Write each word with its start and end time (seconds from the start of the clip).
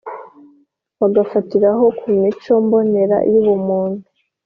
bigafatiraho 0.99 1.85
ku 1.97 2.07
mico 2.19 2.53
mbonera 2.65 3.17
yubumuntu 3.31 4.01